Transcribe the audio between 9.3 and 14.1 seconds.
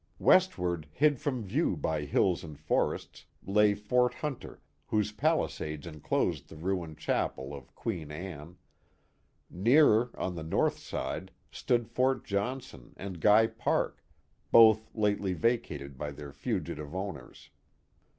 nearer, on the north side, stood Fort Johnson and Guy Park,